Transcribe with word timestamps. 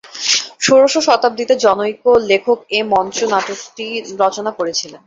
ষোড়শ 0.61 0.93
শতাব্দীতে 1.07 1.53
জনৈক 1.65 1.97
লেখক 2.31 2.59
এ 2.69 2.79
মঞ্চ 2.91 3.17
নাটকটি 3.33 3.85
রচনা 4.21 4.51
করেছিলেন। 4.59 4.99